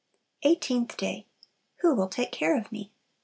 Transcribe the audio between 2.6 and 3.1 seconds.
me?